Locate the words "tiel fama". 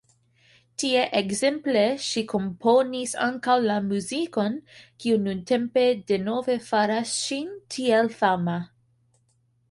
7.77-8.57